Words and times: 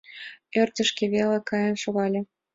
Ӧрдыжкӧ 0.59 1.05
веле 1.13 1.39
каен 1.49 1.75
шогале. 1.83 2.21